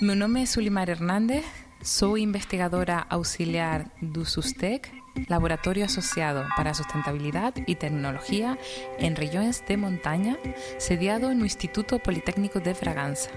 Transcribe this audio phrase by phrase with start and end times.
[0.00, 1.44] Mi nombre es Sulimar Hernández,
[1.82, 4.92] soy investigadora auxiliar do SUSTEC,
[5.26, 8.56] Laboratorio Asociado para Sustentabilidad y Tecnología
[9.00, 10.38] en Regiões de Montaña,
[10.78, 13.30] sediado en el Instituto Politécnico de Fraganza.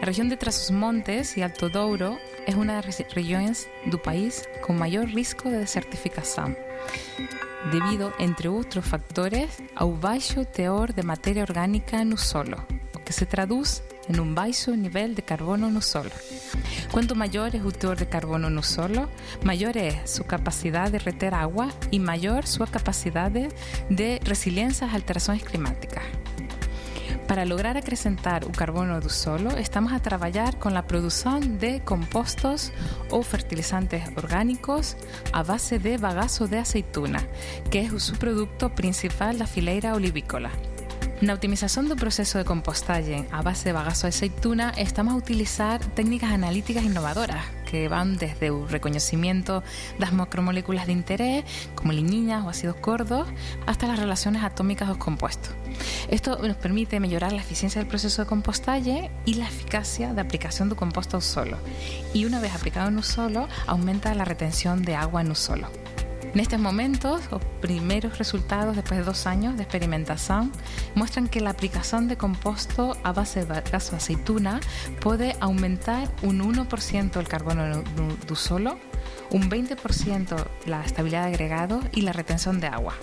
[0.00, 4.78] La región de Trás-os-Montes y Alto Douro es una de las regiones del país con
[4.78, 6.56] mayor riesgo de desertificación,
[7.70, 12.66] debido, entre otros factores, al bajo teor de materia orgánica en el solo,
[13.04, 16.10] que se traduce en un bajo nivel de carbono el solo.
[16.90, 19.08] Cuanto mayor es el teor de carbono un solo,
[19.42, 25.44] mayor es su capacidad de reter agua y mayor su capacidad de resiliencia a alteraciones
[25.44, 26.04] climáticas.
[27.32, 32.72] Para lograr acrecentar el carbono del solo, estamos a trabajar con la producción de compostos
[33.10, 34.96] o fertilizantes orgánicos
[35.32, 37.26] a base de bagazo de aceituna,
[37.70, 40.50] que es el subproducto principal de la fileira olivícola.
[41.22, 45.78] Na optimización del proceso de compostaje a base de bagazo de aceituna estamos a utilizar
[45.94, 51.44] técnicas analíticas innovadoras que van desde el reconocimiento de las macromoléculas de interés,
[51.76, 53.28] como liñinas o ácidos gordos,
[53.66, 55.54] hasta las relaciones atómicas o compuestos.
[56.10, 60.70] Esto nos permite mejorar la eficiencia del proceso de compostaje y la eficacia de aplicación
[60.70, 61.56] de composta un solo.
[62.12, 65.68] Y una vez aplicado en un solo, aumenta la retención de agua en un solo.
[66.34, 70.50] En estos momentos, los primeros resultados después de dos años de experimentación
[70.94, 74.60] muestran que la aplicación de composto a base de de aceituna
[75.00, 78.78] puede aumentar un 1% el carbono del solo,
[79.30, 82.94] un 20% la estabilidad de agregado y la retención de agua.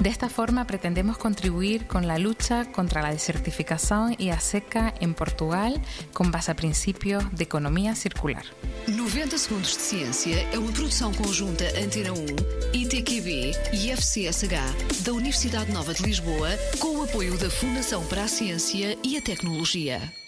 [0.00, 5.12] De esta forma pretendemos contribuir con la lucha contra la desertificación y a seca en
[5.14, 5.80] Portugal
[6.12, 8.44] con base a principios de economía circular.
[8.86, 12.26] 90 Segundos de Ciência é uma produção conjunta Antena 1,
[12.74, 18.28] ITQB e FCSH da Universidade Nova de Lisboa, com o apoio da Fundação para a
[18.28, 20.27] Ciência e a Tecnologia.